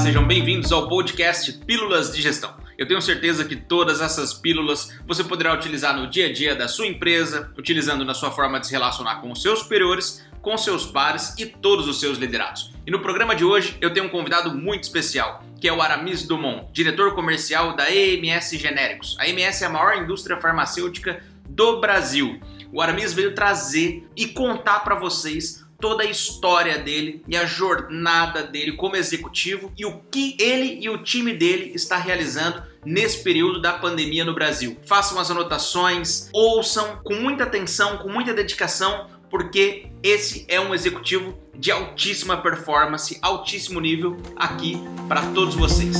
[0.00, 2.54] sejam bem-vindos ao podcast Pílulas de Gestão.
[2.78, 6.68] Eu tenho certeza que todas essas pílulas você poderá utilizar no dia a dia da
[6.68, 10.86] sua empresa, utilizando na sua forma de se relacionar com os seus superiores, com seus
[10.86, 12.72] pares e todos os seus liderados.
[12.86, 16.26] E no programa de hoje eu tenho um convidado muito especial, que é o Aramis
[16.26, 19.18] Dumont, diretor comercial da EMS Genéricos.
[19.20, 22.40] A EMS é a maior indústria farmacêutica do Brasil.
[22.72, 28.42] O Aramis veio trazer e contar para vocês toda a história dele e a jornada
[28.42, 33.60] dele como executivo e o que ele e o time dele está realizando nesse período
[33.60, 34.76] da pandemia no Brasil.
[34.84, 41.38] Façam as anotações, ouçam com muita atenção, com muita dedicação, porque esse é um executivo
[41.54, 45.96] de altíssima performance, altíssimo nível aqui para todos vocês.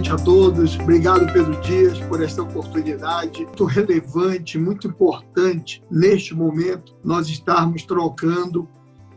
[0.00, 0.78] Noite a todos.
[0.80, 8.66] Obrigado, Pedro Dias, por esta oportunidade muito relevante, muito importante neste momento, nós estarmos trocando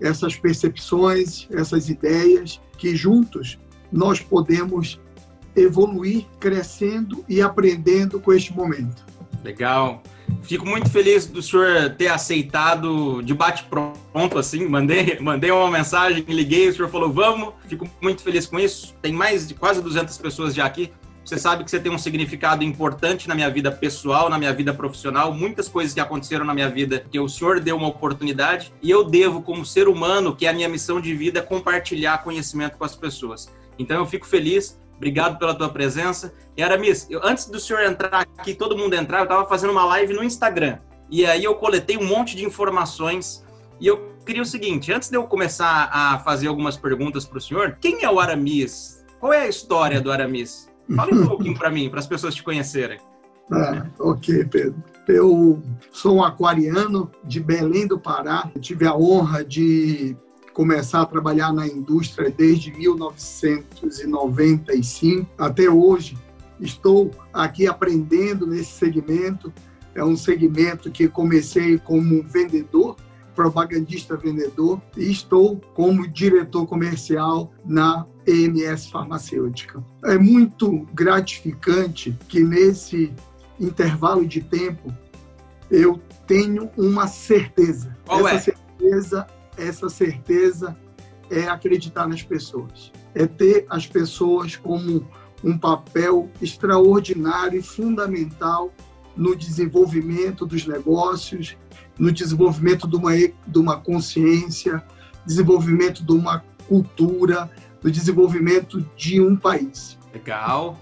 [0.01, 3.57] essas percepções, essas ideias, que juntos
[3.89, 4.99] nós podemos
[5.55, 9.05] evoluir, crescendo e aprendendo com este momento.
[9.41, 10.03] Legal.
[10.43, 14.67] Fico muito feliz do senhor ter aceitado de bate-pronto, assim.
[14.67, 17.53] Mandei, mandei uma mensagem, liguei, o senhor falou, vamos.
[17.67, 18.93] Fico muito feliz com isso.
[19.01, 20.91] Tem mais de quase 200 pessoas já aqui.
[21.23, 24.73] Você sabe que você tem um significado importante na minha vida pessoal, na minha vida
[24.73, 28.91] profissional, muitas coisas que aconteceram na minha vida que o senhor deu uma oportunidade e
[28.91, 32.83] eu devo, como ser humano, que é a minha missão de vida, compartilhar conhecimento com
[32.83, 33.49] as pessoas.
[33.79, 36.33] Então eu fico feliz Obrigado pela tua presença.
[36.55, 39.85] E Aramis, eu, antes do senhor entrar aqui, todo mundo entrar, eu estava fazendo uma
[39.85, 40.79] live no Instagram.
[41.09, 43.45] E aí eu coletei um monte de informações.
[43.79, 47.41] E eu queria o seguinte, antes de eu começar a fazer algumas perguntas para o
[47.41, 49.03] senhor, quem é o Aramis?
[49.19, 50.71] Qual é a história do Aramis?
[50.95, 52.99] Fala um pouquinho para mim, para as pessoas te conhecerem.
[53.51, 54.81] Ah, ok, Pedro.
[55.07, 58.49] Eu sou um aquariano de Belém do Pará.
[58.55, 60.15] Eu tive a honra de
[60.53, 66.17] começar a trabalhar na indústria desde 1995 até hoje.
[66.59, 69.51] Estou aqui aprendendo nesse segmento.
[69.95, 72.95] É um segmento que comecei como vendedor,
[73.35, 79.83] propagandista vendedor, e estou como diretor comercial na EMS Farmacêutica.
[80.05, 83.11] É muito gratificante que nesse
[83.59, 84.93] intervalo de tempo
[85.69, 87.97] eu tenho uma certeza.
[88.05, 88.53] Qual Essa é?
[88.53, 89.27] certeza
[89.57, 90.75] essa certeza
[91.29, 95.07] é acreditar nas pessoas, é ter as pessoas como
[95.43, 98.71] um papel extraordinário e fundamental
[99.15, 101.57] no desenvolvimento dos negócios,
[101.97, 104.83] no desenvolvimento de uma, de uma consciência,
[105.25, 107.49] desenvolvimento de uma cultura,
[107.83, 109.97] no desenvolvimento de um país.
[110.13, 110.79] Legal.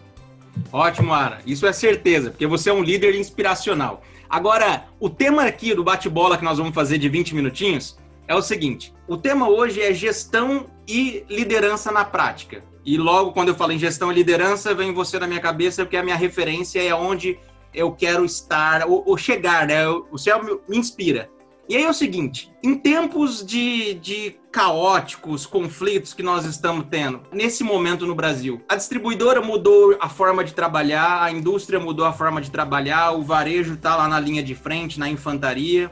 [0.72, 1.40] Ótimo, Ara.
[1.46, 4.04] Isso é certeza, porque você é um líder inspiracional.
[4.30, 8.42] Agora, o tema aqui do bate-bola que nós vamos fazer de 20 minutinhos é o
[8.42, 12.64] seguinte: o tema hoje é gestão e liderança na prática.
[12.86, 15.98] E logo quando eu falo em gestão e liderança, vem você na minha cabeça, porque
[15.98, 17.38] a minha referência é onde
[17.74, 19.88] eu quero estar, ou, ou chegar, né?
[19.88, 21.30] O céu me inspira.
[21.70, 27.22] E aí é o seguinte: em tempos de, de caóticos, conflitos que nós estamos tendo
[27.32, 32.12] nesse momento no Brasil, a distribuidora mudou a forma de trabalhar, a indústria mudou a
[32.12, 35.92] forma de trabalhar, o varejo está lá na linha de frente, na infantaria.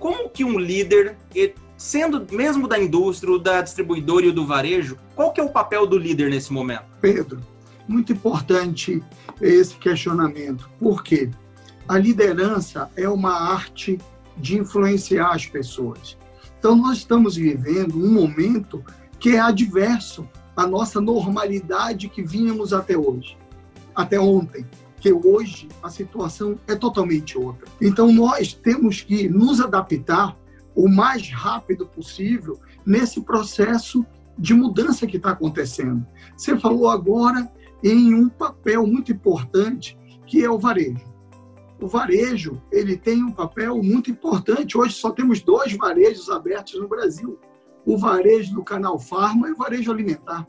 [0.00, 1.16] Como que um líder
[1.80, 5.96] sendo mesmo da indústria, da distribuidora e do varejo, qual que é o papel do
[5.96, 6.84] líder nesse momento?
[7.00, 7.40] Pedro,
[7.88, 9.02] muito importante
[9.40, 10.68] esse questionamento.
[10.78, 11.30] Por quê?
[11.88, 13.98] A liderança é uma arte
[14.36, 16.18] de influenciar as pessoas.
[16.58, 18.84] Então, nós estamos vivendo um momento
[19.18, 23.38] que é adverso à nossa normalidade que vínhamos até hoje,
[23.94, 24.66] até ontem,
[25.00, 27.66] que hoje a situação é totalmente outra.
[27.80, 30.36] Então, nós temos que nos adaptar
[30.80, 34.04] o mais rápido possível nesse processo
[34.38, 36.06] de mudança que está acontecendo.
[36.34, 37.52] Você falou agora
[37.84, 41.04] em um papel muito importante que é o varejo.
[41.78, 44.78] O varejo ele tem um papel muito importante.
[44.78, 47.38] Hoje só temos dois varejos abertos no Brasil:
[47.84, 50.46] o varejo do canal Farma e o varejo alimentar.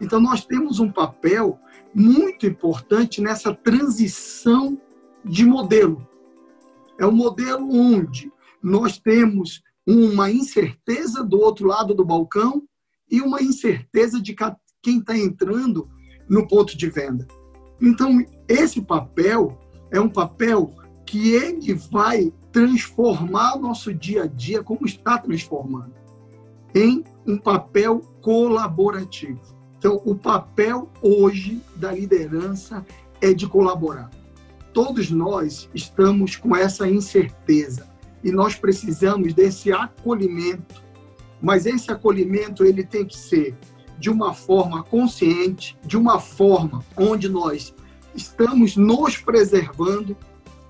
[0.00, 1.58] Então nós temos um papel
[1.92, 4.80] muito importante nessa transição
[5.24, 6.06] de modelo.
[6.98, 8.30] É um modelo onde
[8.62, 12.62] nós temos uma incerteza do outro lado do balcão
[13.10, 14.36] e uma incerteza de
[14.82, 15.88] quem está entrando
[16.28, 17.26] no ponto de venda.
[17.80, 19.58] Então, esse papel
[19.90, 20.72] é um papel
[21.04, 25.94] que ele vai transformar nosso dia a dia, como está transformando,
[26.74, 29.40] em um papel colaborativo.
[29.78, 32.84] Então, o papel hoje da liderança
[33.20, 34.10] é de colaborar.
[34.72, 37.89] todos nós estamos com essa incerteza
[38.22, 40.82] e nós precisamos desse acolhimento.
[41.40, 43.56] Mas esse acolhimento ele tem que ser
[43.98, 47.74] de uma forma consciente, de uma forma onde nós
[48.14, 50.16] estamos nos preservando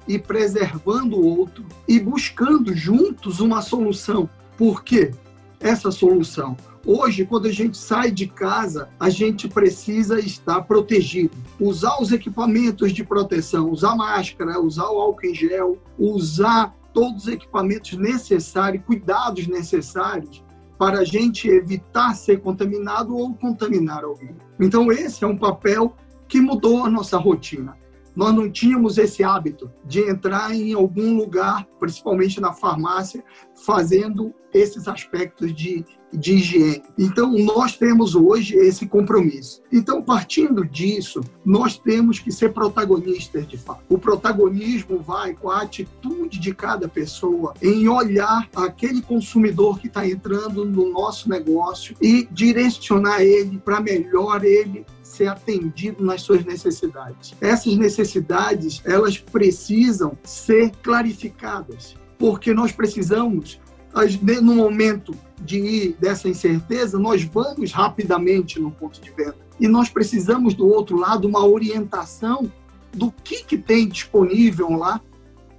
[0.07, 4.29] e preservando o outro e buscando juntos uma solução.
[4.57, 5.13] Por quê?
[5.61, 6.57] Essa solução.
[6.85, 11.37] Hoje, quando a gente sai de casa, a gente precisa estar protegido.
[11.61, 17.29] Usar os equipamentos de proteção, usar máscara, usar o álcool em gel, usar todos os
[17.29, 20.45] equipamentos necessários, cuidados necessários
[20.79, 24.35] para a gente evitar ser contaminado ou contaminar alguém.
[24.59, 25.95] Então, esse é um papel
[26.27, 27.77] que mudou a nossa rotina.
[28.15, 33.25] Nós não tínhamos esse hábito de entrar em algum lugar, principalmente na farmácia,
[33.65, 36.83] fazendo esses aspectos de, de higiene.
[36.99, 39.63] Então, nós temos hoje esse compromisso.
[39.73, 43.85] Então, partindo disso, nós temos que ser protagonistas de fato.
[43.89, 50.07] O protagonismo vai com a atitude de cada pessoa em olhar aquele consumidor que está
[50.07, 54.85] entrando no nosso negócio e direcionar ele para melhor ele
[55.21, 57.35] ser atendido nas suas necessidades.
[57.43, 63.61] Essas necessidades, elas precisam ser clarificadas, porque nós precisamos
[64.41, 69.37] no momento de ir dessa incerteza, nós vamos rapidamente no ponto de venda.
[69.59, 72.51] E nós precisamos, do outro lado, uma orientação
[72.95, 75.03] do que, que tem disponível lá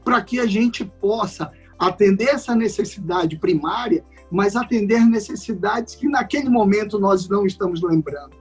[0.04, 6.98] para que a gente possa atender essa necessidade primária, mas atender necessidades que naquele momento
[6.98, 8.41] nós não estamos lembrando.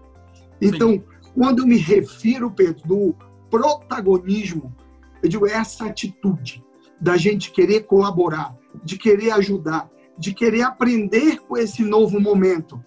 [0.60, 1.04] Então, Sim.
[1.34, 3.16] quando eu me refiro, Pedro, do
[3.50, 4.74] protagonismo,
[5.22, 6.64] eu digo essa atitude
[7.00, 12.82] da gente querer colaborar, de querer ajudar, de querer aprender com esse novo momento.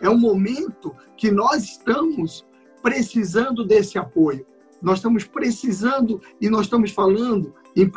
[0.00, 2.46] É um momento que nós estamos
[2.82, 4.44] precisando desse apoio.
[4.80, 7.90] Nós estamos precisando e nós estamos falando em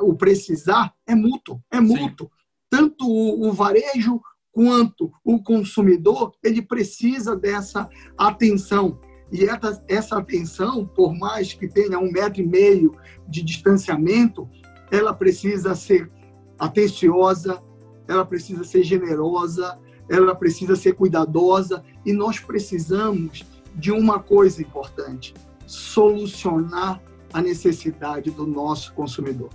[0.00, 2.26] o precisar é mútuo, é mútuo.
[2.26, 2.44] Sim.
[2.70, 4.20] Tanto o, o varejo
[4.54, 9.00] quanto o consumidor, ele precisa dessa atenção.
[9.32, 9.44] E
[9.88, 12.94] essa, atenção, por mais que tenha um metro e meio
[13.28, 14.48] de distanciamento,
[14.92, 16.08] ela precisa ser
[16.56, 17.60] atenciosa,
[18.06, 19.76] ela precisa ser generosa,
[20.08, 25.34] ela precisa ser cuidadosa e nós precisamos de uma coisa importante:
[25.66, 27.02] solucionar
[27.32, 29.50] a necessidade do nosso consumidor.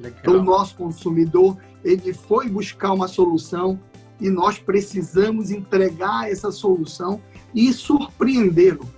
[0.00, 0.18] Legal.
[0.22, 3.78] Então, o nosso consumidor ele foi buscar uma solução
[4.20, 7.20] e nós precisamos entregar essa solução
[7.54, 8.88] e surpreendê-lo.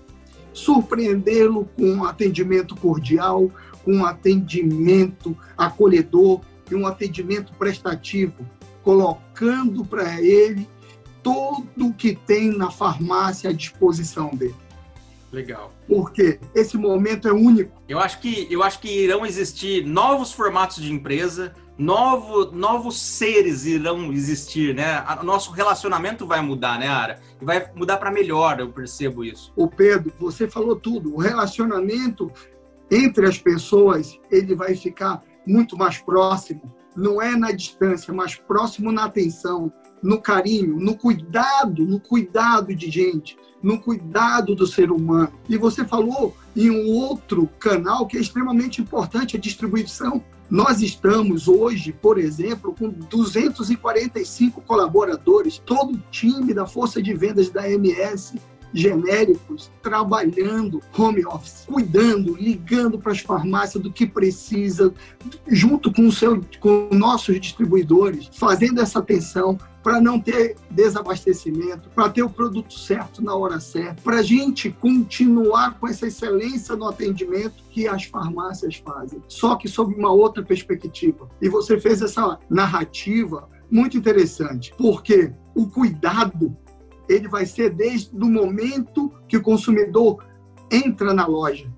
[0.53, 3.51] Surpreendê-lo com um atendimento cordial,
[3.85, 6.41] com um atendimento acolhedor
[6.71, 8.47] e um atendimento prestativo,
[8.83, 10.69] colocando para ele
[11.23, 14.55] tudo que tem na farmácia à disposição dele.
[15.33, 15.73] Legal.
[15.89, 17.83] Porque esse momento é único.
[17.89, 23.64] Eu acho que eu acho que irão existir novos formatos de empresa, novo, novos seres
[23.67, 25.05] irão existir, né?
[25.20, 27.20] O nosso relacionamento vai mudar, né, Ara?
[27.40, 29.52] E vai mudar para melhor, eu percebo isso.
[29.55, 31.14] O Pedro, você falou tudo.
[31.14, 32.31] O relacionamento
[32.90, 36.75] entre as pessoas, ele vai ficar muito mais próximo.
[36.96, 39.70] Não é na distância, mas próximo na atenção,
[40.02, 45.32] no carinho, no cuidado, no cuidado de gente, no cuidado do ser humano.
[45.49, 50.25] E você falou em um outro canal que é extremamente importante, a distribuição.
[50.49, 57.50] Nós estamos hoje, por exemplo, com 245 colaboradores, todo o time da força de vendas
[57.50, 58.38] da MS
[58.76, 64.92] genéricos trabalhando home office, cuidando, ligando para as farmácias do que precisa,
[65.49, 72.11] junto com, o seu, com nossos distribuidores, fazendo essa atenção para não ter desabastecimento, para
[72.11, 76.88] ter o produto certo na hora certa, para a gente continuar com essa excelência no
[76.88, 81.28] atendimento que as farmácias fazem, só que sob uma outra perspectiva.
[81.40, 86.56] E você fez essa narrativa muito interessante, porque o cuidado
[87.09, 90.25] ele vai ser desde o momento que o consumidor
[90.71, 91.73] entra na loja,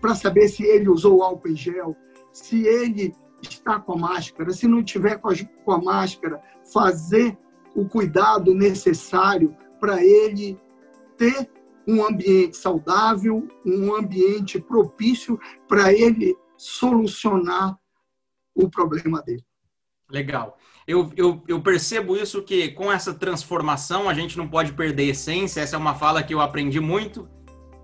[0.00, 1.96] para saber se ele usou álcool em gel,
[2.32, 7.38] se ele está com a máscara, se não tiver com a, com a máscara, fazer
[7.74, 10.58] o cuidado necessário para ele
[11.16, 11.50] ter
[11.86, 15.38] um ambiente saudável, um ambiente propício
[15.68, 17.78] para ele solucionar
[18.54, 19.44] o problema dele.
[20.10, 25.04] Legal eu, eu, eu, percebo isso que com essa transformação a gente não pode perder
[25.04, 25.60] a essência.
[25.60, 27.28] Essa é uma fala que eu aprendi muito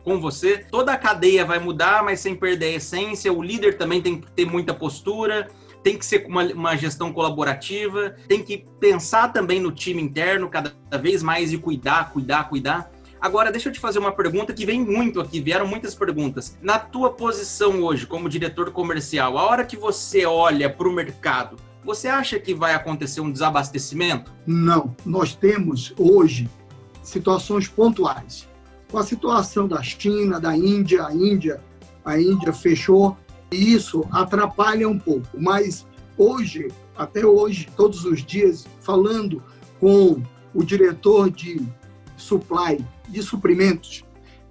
[0.04, 0.58] com você.
[0.70, 3.32] Toda a cadeia vai mudar, mas sem perder a essência.
[3.32, 5.48] O líder também tem que ter muita postura,
[5.82, 10.74] tem que ser uma, uma gestão colaborativa, tem que pensar também no time interno cada
[11.00, 12.90] vez mais e cuidar, cuidar, cuidar.
[13.18, 16.58] Agora, deixa eu te fazer uma pergunta que vem muito aqui, vieram muitas perguntas.
[16.62, 21.56] Na tua posição hoje, como diretor comercial, a hora que você olha para o mercado,
[21.84, 24.32] você acha que vai acontecer um desabastecimento?
[24.46, 24.94] Não.
[25.04, 26.48] Nós temos hoje
[27.02, 28.48] situações pontuais.
[28.90, 31.60] Com a situação da China, da Índia, a Índia,
[32.04, 33.16] a Índia fechou,
[33.50, 35.26] e isso atrapalha um pouco.
[35.38, 39.42] Mas hoje, até hoje, todos os dias, falando
[39.78, 40.22] com
[40.54, 41.66] o diretor de
[42.16, 44.04] supply, de suprimentos,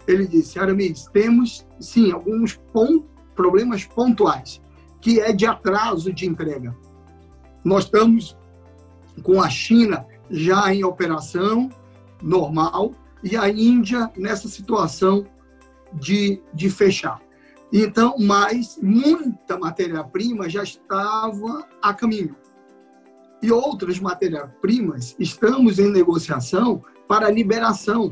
[0.08, 2.60] ele disse, Aramis, temos sim alguns
[3.36, 4.62] problemas pontuais,
[5.00, 6.76] que é de atraso de entrega.
[7.70, 8.36] Nós estamos
[9.22, 11.70] com a China já em operação
[12.20, 15.28] normal e a Índia nessa situação
[15.94, 17.22] de, de fechar.
[17.72, 22.36] Então, mas muita matéria-prima já estava a caminho.
[23.40, 28.12] E outras matérias-primas estamos em negociação para liberação,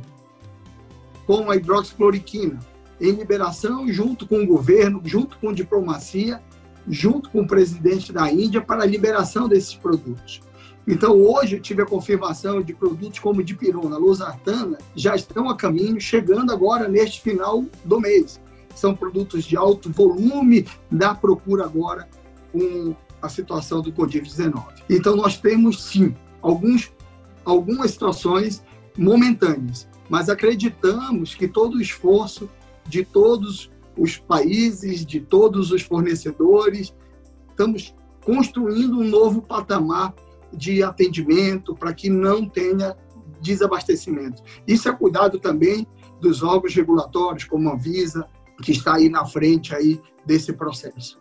[1.25, 2.59] como a hidroxicloroquina,
[3.01, 6.43] em liberação junto com o governo, junto com diplomacia,
[6.87, 10.41] junto com o presidente da Índia para a liberação desses produtos.
[10.87, 15.99] Então, hoje eu tive a confirmação de produtos como dipirona, losartana, já estão a caminho,
[15.99, 18.39] chegando agora neste final do mês.
[18.73, 22.07] São produtos de alto volume da procura agora
[22.53, 24.63] com a situação do Covid-19.
[24.89, 26.89] Então, nós temos, sim, alguns,
[27.43, 28.63] algumas situações
[28.97, 32.49] momentâneas, mas acreditamos que todo o esforço
[32.87, 36.93] de todos os países, de todos os fornecedores.
[37.49, 40.13] Estamos construindo um novo patamar
[40.53, 42.95] de atendimento para que não tenha
[43.41, 44.41] desabastecimento.
[44.67, 45.87] Isso é cuidado também
[46.19, 48.27] dos órgãos regulatórios, como a Visa,
[48.63, 51.19] que está aí na frente aí desse processo.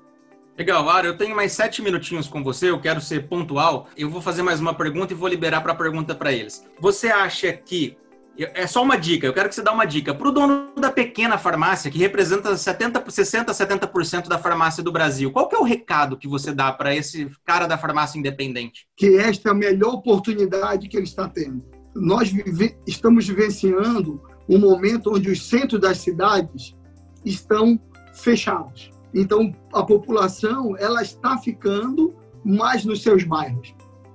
[0.57, 3.89] Legal, Ara, eu tenho mais sete minutinhos com você, eu quero ser pontual.
[3.95, 6.65] Eu vou fazer mais uma pergunta e vou liberar para a pergunta para eles.
[6.81, 7.97] Você acha que
[8.39, 10.15] é só uma dica, eu quero que você dê uma dica.
[10.15, 15.33] Para o dono da pequena farmácia, que representa 70, 60%, 70% da farmácia do Brasil,
[15.33, 18.87] qual que é o recado que você dá para esse cara da farmácia independente?
[18.97, 21.65] Que esta é a melhor oportunidade que ele está tendo.
[21.95, 26.77] Nós vive, estamos vivenciando um momento onde os centros das cidades
[27.25, 27.81] estão
[28.13, 28.91] fechados.
[29.15, 32.15] Então, a população ela está ficando
[32.45, 33.75] mais nos seus bairros.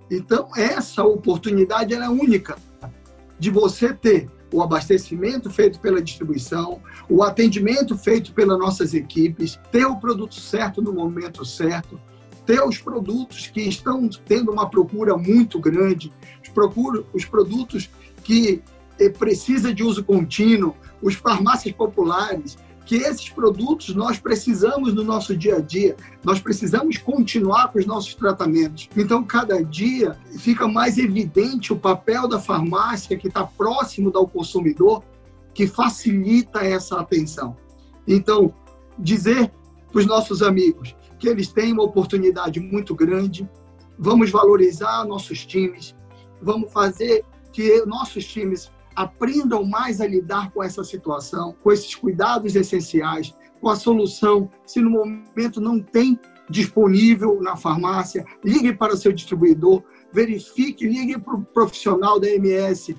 [0.09, 2.55] Então, essa oportunidade é única
[3.41, 6.79] de você ter o abastecimento feito pela distribuição,
[7.09, 11.99] o atendimento feito pelas nossas equipes, ter o produto certo no momento certo,
[12.45, 17.89] ter os produtos que estão tendo uma procura muito grande, os, os produtos
[18.23, 18.61] que
[18.99, 22.59] eh, precisa de uso contínuo, os farmácias populares,
[22.91, 25.95] que esses produtos nós precisamos no nosso dia a dia,
[26.25, 28.89] nós precisamos continuar com os nossos tratamentos.
[28.97, 35.05] Então, cada dia fica mais evidente o papel da farmácia que está próximo do consumidor,
[35.53, 37.55] que facilita essa atenção.
[38.05, 38.53] Então,
[38.99, 39.49] dizer
[39.89, 43.49] para os nossos amigos que eles têm uma oportunidade muito grande,
[43.97, 45.95] vamos valorizar nossos times,
[46.41, 52.55] vamos fazer que nossos times aprendam mais a lidar com essa situação, com esses cuidados
[52.55, 54.49] essenciais, com a solução.
[54.65, 56.19] Se no momento não tem
[56.49, 62.95] disponível na farmácia, ligue para o seu distribuidor, verifique, ligue para o profissional da MS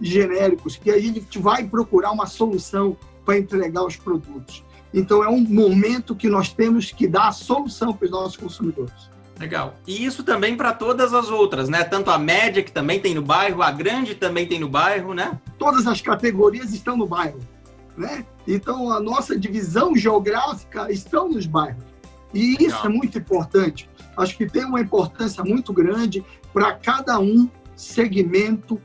[0.00, 4.64] genéricos, que a gente vai procurar uma solução para entregar os produtos.
[4.92, 9.10] Então, é um momento que nós temos que dar a solução para os nossos consumidores.
[9.38, 9.74] Legal.
[9.86, 11.84] E isso também para todas as outras, né?
[11.84, 15.38] Tanto a média, que também tem no bairro, a grande também tem no bairro, né?
[15.58, 17.40] Todas as categorias estão no bairro,
[17.96, 18.24] né?
[18.48, 21.84] Então, a nossa divisão geográfica estão nos bairros.
[22.32, 22.86] E isso Legal.
[22.86, 23.90] é muito importante.
[24.16, 28.80] Acho que tem uma importância muito grande para cada um segmento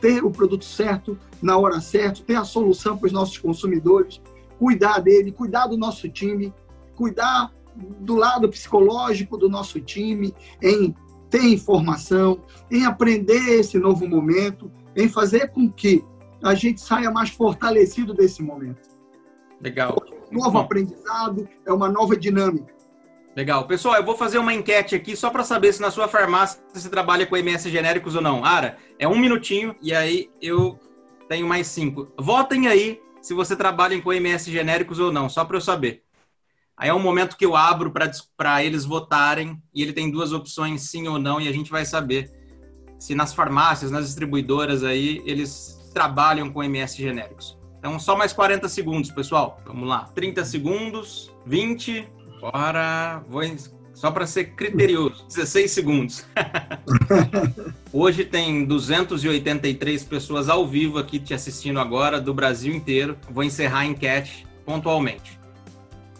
[0.00, 4.20] ter o produto certo na hora certa, ter a solução para os nossos consumidores,
[4.58, 6.52] cuidar dele, cuidar do nosso time,
[6.96, 10.94] cuidar do lado psicológico do nosso time, em
[11.28, 12.40] ter informação,
[12.70, 16.04] em aprender esse novo momento, em fazer com que
[16.42, 18.88] a gente saia mais fortalecido desse momento.
[19.60, 19.96] Legal.
[20.30, 22.74] Um novo aprendizado, é uma nova dinâmica.
[23.34, 23.66] Legal.
[23.66, 26.88] Pessoal, eu vou fazer uma enquete aqui só para saber se na sua farmácia você
[26.88, 28.44] trabalha com MS genéricos ou não.
[28.44, 30.78] Ara, é um minutinho e aí eu
[31.28, 32.08] tenho mais cinco.
[32.18, 36.05] Votem aí se você trabalha com MS genéricos ou não, só para eu saber.
[36.76, 37.92] Aí é um momento que eu abro
[38.36, 41.84] para eles votarem e ele tem duas opções, sim ou não, e a gente vai
[41.84, 42.30] saber
[42.98, 47.58] se nas farmácias, nas distribuidoras aí, eles trabalham com MS genéricos.
[47.78, 49.60] Então, só mais 40 segundos, pessoal.
[49.64, 50.04] Vamos lá.
[50.14, 52.08] 30 segundos, 20.
[52.40, 53.22] Bora.
[53.28, 53.42] Vou
[53.94, 56.26] só para ser criterioso, 16 segundos.
[57.90, 63.16] Hoje tem 283 pessoas ao vivo aqui te assistindo agora, do Brasil inteiro.
[63.30, 65.35] Vou encerrar a enquete pontualmente.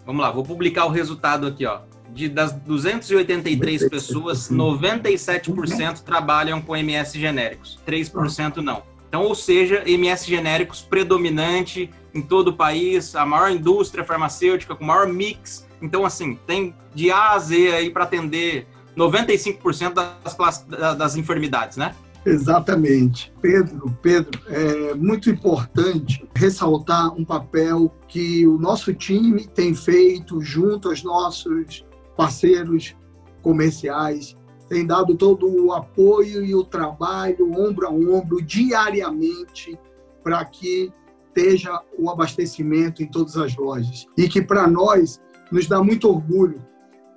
[0.07, 1.81] Vamos lá, vou publicar o resultado aqui, ó.
[2.09, 8.83] De, das 283 pessoas, 97% trabalham com MS genéricos, 3% não.
[9.09, 14.85] Então, ou seja, MS genéricos predominante em todo o país, a maior indústria farmacêutica com
[14.85, 15.67] maior mix.
[15.81, 21.75] Então, assim, tem de A a Z aí para atender 95% das, classes, das enfermidades,
[21.75, 21.93] né?
[22.29, 23.33] Exatamente.
[23.41, 30.89] Pedro, Pedro, é muito importante ressaltar um papel que o nosso time tem feito junto
[30.89, 32.95] aos nossos parceiros
[33.41, 34.35] comerciais
[34.67, 39.77] tem dado todo o apoio e o trabalho, ombro a ombro, diariamente,
[40.23, 40.91] para que
[41.27, 44.05] esteja o abastecimento em todas as lojas.
[44.17, 46.65] E que para nós nos dá muito orgulho,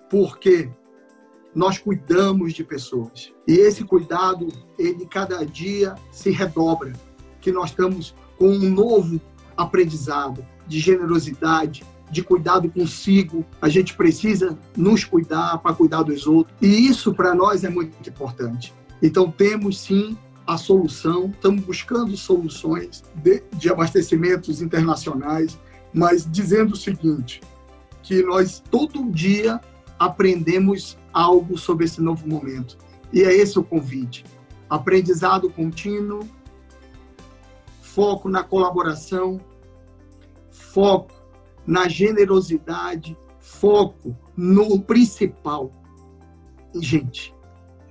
[0.09, 0.71] porque
[1.54, 3.33] nós cuidamos de pessoas.
[3.47, 6.92] E esse cuidado, ele cada dia se redobra,
[7.40, 9.21] que nós estamos com um novo
[9.57, 13.45] aprendizado de generosidade, de cuidado consigo.
[13.61, 16.57] A gente precisa nos cuidar para cuidar dos outros.
[16.61, 18.73] E isso para nós é muito importante.
[19.02, 20.16] Então temos sim
[20.47, 25.59] a solução, estamos buscando soluções de, de abastecimentos internacionais,
[25.92, 27.40] mas dizendo o seguinte,
[28.02, 29.61] que nós todo dia
[30.00, 32.78] aprendemos algo sobre esse novo momento.
[33.12, 34.25] E é esse o convite.
[34.69, 36.26] Aprendizado contínuo,
[37.83, 39.38] foco na colaboração,
[40.50, 41.12] foco
[41.66, 45.71] na generosidade, foco no principal.
[46.75, 47.35] Gente,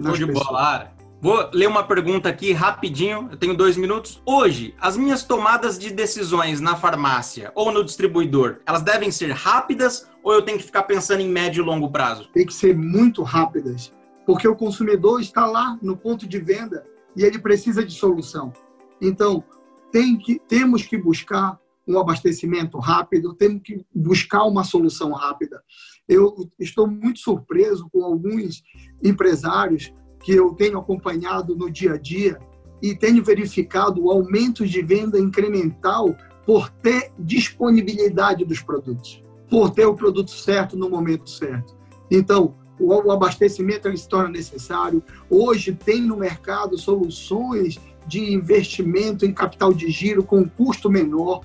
[0.02, 4.22] Show de bola, Vou ler uma pergunta aqui rapidinho, eu tenho dois minutos.
[4.26, 10.10] Hoje, as minhas tomadas de decisões na farmácia ou no distribuidor, elas devem ser rápidas
[10.24, 12.30] ou eu tenho que ficar pensando em médio e longo prazo?
[12.32, 13.94] Tem que ser muito rápidas,
[14.26, 18.54] porque o consumidor está lá no ponto de venda e ele precisa de solução.
[19.02, 19.44] Então,
[19.92, 25.62] tem que, temos que buscar um abastecimento rápido, temos que buscar uma solução rápida.
[26.08, 28.64] Eu estou muito surpreso com alguns
[29.04, 32.40] empresários que eu tenho acompanhado no dia a dia
[32.82, 39.86] e tenho verificado o aumento de venda incremental por ter disponibilidade dos produtos, por ter
[39.86, 41.78] o produto certo no momento certo.
[42.10, 45.04] Então, o abastecimento se torna necessário.
[45.30, 47.78] Hoje tem no mercado soluções
[48.08, 51.42] de investimento em capital de giro com custo menor,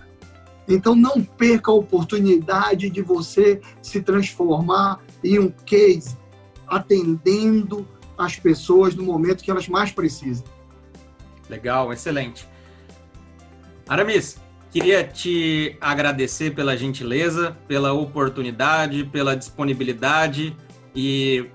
[0.68, 6.16] então, não perca a oportunidade de você se transformar em um case,
[6.66, 10.44] atendendo as pessoas no momento que elas mais precisam.
[11.48, 12.46] Legal, excelente.
[13.88, 14.38] Aramis,
[14.70, 20.56] queria te agradecer pela gentileza, pela oportunidade, pela disponibilidade
[20.94, 21.46] e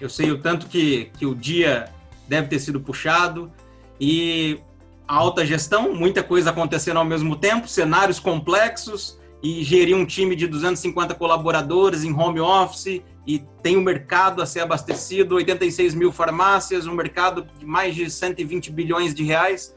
[0.00, 1.90] eu sei o tanto que, que o dia
[2.26, 3.52] deve ter sido puxado
[4.00, 4.58] e
[5.06, 10.46] alta gestão, muita coisa acontecendo ao mesmo tempo, cenários complexos e gerir um time de
[10.46, 16.86] 250 colaboradores em home office e tem um mercado a ser abastecido, 86 mil farmácias,
[16.86, 19.74] um mercado de mais de 120 bilhões de reais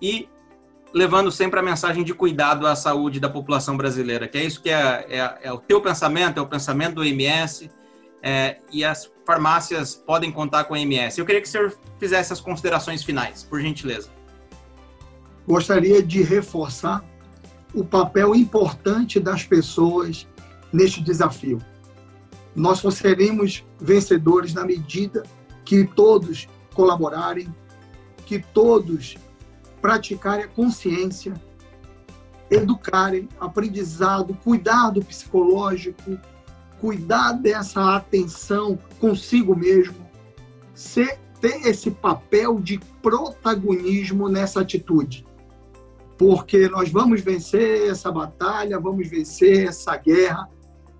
[0.00, 0.28] e
[0.94, 4.70] levando sempre a mensagem de cuidado à saúde da população brasileira, que é isso que
[4.70, 7.70] é, é, é o teu pensamento, é o pensamento do MS
[8.22, 11.18] é, e as farmácias podem contar com a MS.
[11.18, 14.16] Eu queria que o senhor fizesse as considerações finais, por gentileza
[15.46, 17.04] gostaria de reforçar
[17.72, 20.26] o papel importante das pessoas
[20.72, 21.60] neste desafio.
[22.56, 25.22] Nós só seremos vencedores na medida
[25.62, 27.54] que todos colaborarem,
[28.24, 29.18] que todos
[29.82, 31.34] praticarem a consciência,
[32.50, 36.18] educarem, aprendizado, cuidado psicológico,
[36.80, 40.08] cuidar dessa atenção consigo mesmo,
[40.74, 45.26] ser, ter esse papel de protagonismo nessa atitude.
[46.16, 50.48] Porque nós vamos vencer essa batalha, vamos vencer essa guerra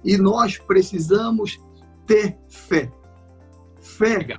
[0.07, 1.61] e nós precisamos
[2.07, 2.90] ter fé.
[3.81, 4.38] Fé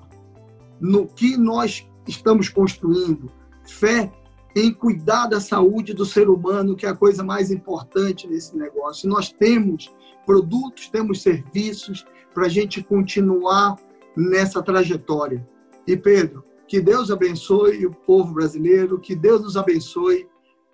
[0.79, 3.29] no que nós estamos construindo,
[3.65, 4.09] fé
[4.55, 9.09] em cuidar da saúde do ser humano, que é a coisa mais importante nesse negócio.
[9.09, 9.93] Nós temos
[10.25, 13.75] produtos, temos serviços para a gente continuar
[14.15, 15.47] nessa trajetória.
[15.85, 20.27] E Pedro, que Deus abençoe o povo brasileiro, que Deus nos abençoe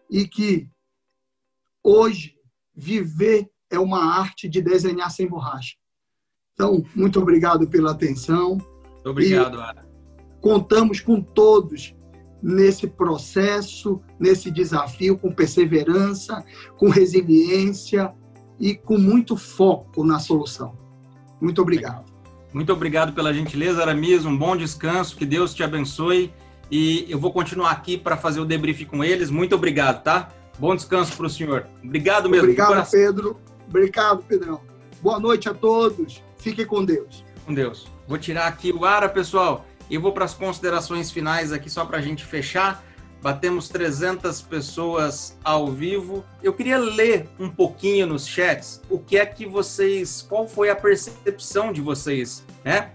[0.09, 0.69] e que
[1.83, 2.35] hoje
[2.75, 5.75] viver é uma arte de desenhar sem borracha.
[6.53, 8.57] Então, muito obrigado pela atenção.
[9.03, 9.85] Obrigado, Ara.
[10.39, 11.95] Contamos com todos
[12.41, 16.43] nesse processo, nesse desafio, com perseverança,
[16.77, 18.13] com resiliência
[18.59, 20.77] e com muito foco na solução.
[21.41, 22.11] Muito obrigado.
[22.53, 24.25] Muito obrigado pela gentileza, Aramis.
[24.25, 26.31] Um bom descanso, que Deus te abençoe.
[26.69, 29.29] E eu vou continuar aqui para fazer o debrief com eles.
[29.29, 30.29] Muito obrigado, tá?
[30.59, 31.67] Bom descanso para o senhor.
[31.83, 32.45] Obrigado mesmo.
[32.45, 33.39] Obrigado, Pedro.
[33.67, 34.61] Obrigado, Pedrão.
[35.01, 36.23] Boa noite a todos.
[36.37, 37.23] Fique com Deus.
[37.45, 37.87] Com Deus.
[38.07, 41.97] Vou tirar aqui o ara, pessoal, e vou para as considerações finais aqui só para
[41.97, 42.83] a gente fechar.
[43.21, 46.25] Batemos 300 pessoas ao vivo.
[46.41, 50.75] Eu queria ler um pouquinho nos chats o que é que vocês, qual foi a
[50.75, 52.91] percepção de vocês, né?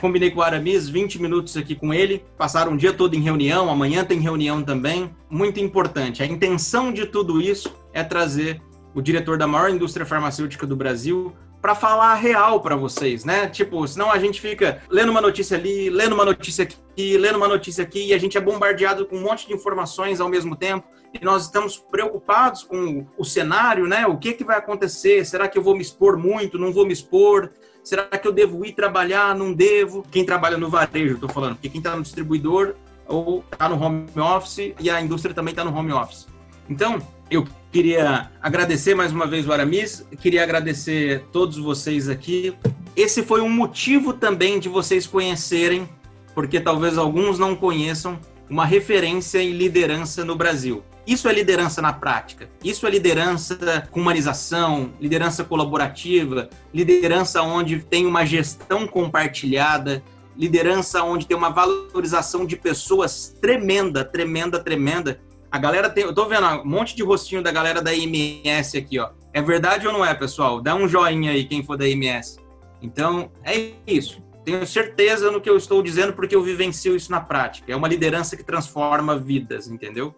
[0.00, 3.68] Combinei com o Aramis 20 minutos aqui com ele, passaram o dia todo em reunião,
[3.68, 5.14] amanhã tem reunião também.
[5.28, 6.22] Muito importante.
[6.22, 8.62] A intenção de tudo isso é trazer
[8.94, 13.46] o diretor da maior indústria farmacêutica do Brasil para falar real para vocês, né?
[13.46, 17.48] Tipo, senão a gente fica lendo uma notícia ali, lendo uma notícia aqui, lendo uma
[17.48, 20.88] notícia aqui, e a gente é bombardeado com um monte de informações ao mesmo tempo,
[21.12, 24.06] e nós estamos preocupados com o cenário, né?
[24.06, 25.24] O que, que vai acontecer?
[25.26, 26.58] Será que eu vou me expor muito?
[26.58, 27.52] Não vou me expor?
[27.84, 29.34] Será que eu devo ir trabalhar?
[29.34, 30.04] Não devo?
[30.10, 32.74] Quem trabalha no varejo, estou falando, porque quem está no distribuidor
[33.06, 36.26] ou está no home office e a indústria também está no home office.
[36.68, 37.00] Então,
[37.30, 42.52] eu queria agradecer mais uma vez o Aramis, queria agradecer todos vocês aqui.
[42.96, 45.88] Esse foi um motivo também de vocês conhecerem,
[46.34, 50.82] porque talvez alguns não conheçam, uma referência em liderança no Brasil.
[51.06, 52.48] Isso é liderança na prática.
[52.64, 60.02] Isso é liderança com humanização, liderança colaborativa, liderança onde tem uma gestão compartilhada,
[60.36, 66.04] liderança onde tem uma valorização de pessoas tremenda, tremenda, tremenda a galera tem.
[66.04, 69.10] Eu tô vendo um monte de rostinho da galera da IMS aqui, ó.
[69.32, 70.60] É verdade ou não é, pessoal?
[70.60, 72.38] Dá um joinha aí, quem for da IMS.
[72.80, 74.22] Então, é isso.
[74.44, 77.72] Tenho certeza no que eu estou dizendo, porque eu vivencio isso na prática.
[77.72, 80.14] É uma liderança que transforma vidas, entendeu?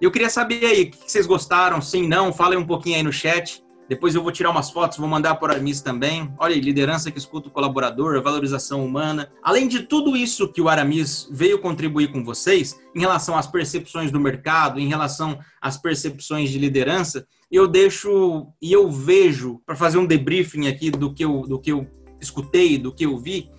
[0.00, 1.80] Eu queria saber aí, o que vocês gostaram?
[1.80, 2.32] Sim, não?
[2.32, 3.62] Falem um pouquinho aí no chat.
[3.88, 6.32] Depois eu vou tirar umas fotos, vou mandar para o Aramis também.
[6.38, 9.30] Olha aí, liderança que escuta o colaborador, valorização humana.
[9.42, 14.10] Além de tudo isso que o Aramis veio contribuir com vocês, em relação às percepções
[14.10, 19.98] do mercado, em relação às percepções de liderança, eu deixo e eu vejo, para fazer
[19.98, 21.86] um debriefing aqui do que eu, do que eu
[22.20, 23.50] escutei, do que eu vi,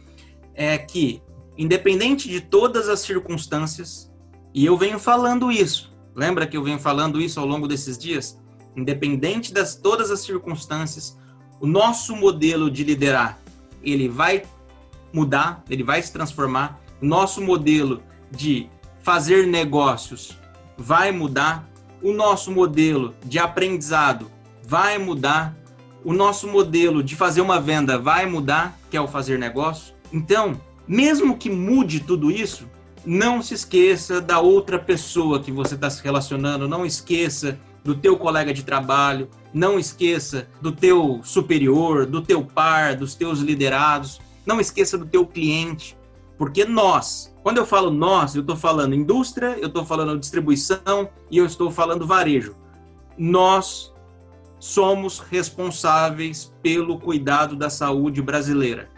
[0.56, 1.22] é que,
[1.58, 4.12] independente de todas as circunstâncias,
[4.54, 8.42] e eu venho falando isso, lembra que eu venho falando isso ao longo desses dias?
[8.76, 11.18] Independente das todas as circunstâncias,
[11.60, 13.40] o nosso modelo de liderar,
[13.84, 14.44] ele vai
[15.14, 16.82] mudar, ele vai se transformar.
[17.02, 18.70] O nosso modelo de
[19.02, 20.38] fazer negócios
[20.78, 21.70] vai mudar.
[22.02, 24.30] O nosso modelo de aprendizado
[24.66, 25.56] vai mudar.
[26.04, 29.94] O nosso modelo de fazer uma venda vai mudar, que é o fazer negócio.
[30.12, 32.68] Então, mesmo que mude tudo isso,
[33.06, 38.18] não se esqueça da outra pessoa que você está se relacionando, não esqueça do teu
[38.18, 44.60] colega de trabalho, não esqueça do teu superior, do teu par, dos teus liderados, não
[44.60, 45.98] esqueça do teu cliente,
[46.38, 51.38] porque nós, quando eu falo nós, eu estou falando indústria, eu estou falando distribuição e
[51.38, 52.56] eu estou falando varejo.
[53.18, 53.94] Nós
[54.60, 58.90] somos responsáveis pelo cuidado da saúde brasileira.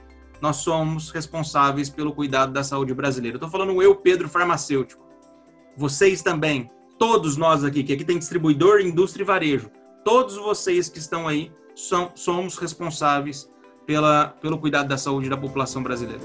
[0.42, 3.38] Nós somos responsáveis pelo cuidado da saúde brasileira.
[3.38, 5.04] Estou falando eu, Pedro, farmacêutico.
[5.76, 9.70] Vocês também, todos nós aqui, que aqui tem distribuidor, indústria e varejo,
[10.04, 13.50] todos vocês que estão aí são, somos responsáveis
[13.86, 16.22] pela, pelo cuidado da saúde da população brasileira.